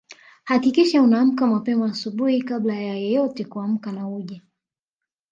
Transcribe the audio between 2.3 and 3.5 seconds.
kabla ya yeyote